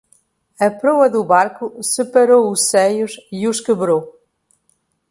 A 0.59 0.67
proa 0.79 1.07
do 1.11 1.23
barco 1.23 1.65
separou 1.83 2.43
os 2.49 2.61
seios 2.71 3.11
e 3.31 3.39
os 3.51 3.61
quebrou. 3.61 4.19